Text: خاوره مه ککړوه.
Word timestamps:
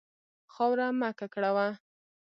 خاوره 0.53 0.87
مه 0.99 1.09
ککړوه. 1.19 1.67